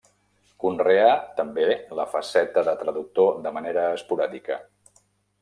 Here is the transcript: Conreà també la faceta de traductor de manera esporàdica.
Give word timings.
Conreà 0.61 1.11
també 1.39 1.67
la 1.99 2.07
faceta 2.15 2.65
de 2.69 2.75
traductor 2.81 3.37
de 3.45 3.53
manera 3.61 3.85
esporàdica. 4.01 4.61